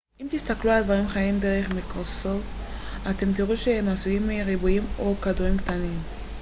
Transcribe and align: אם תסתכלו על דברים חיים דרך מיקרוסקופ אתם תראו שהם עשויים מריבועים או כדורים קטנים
אם 0.21 0.27
תסתכלו 0.31 0.71
על 0.71 0.83
דברים 0.83 1.07
חיים 1.07 1.39
דרך 1.39 1.71
מיקרוסקופ 1.71 2.41
אתם 3.11 3.33
תראו 3.33 3.57
שהם 3.57 3.87
עשויים 3.89 4.27
מריבועים 4.27 4.83
או 4.99 5.15
כדורים 5.21 5.57
קטנים 5.57 5.99